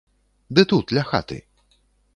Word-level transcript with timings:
Ды 0.57 0.63
тут, 0.73 0.95
ля 0.99 1.03
хаты. 1.11 1.39